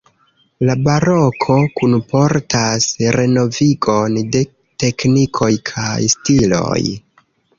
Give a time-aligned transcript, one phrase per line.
[0.67, 4.43] La baroko kunportas renovigon de
[4.85, 6.81] teknikoj kaj stiloj.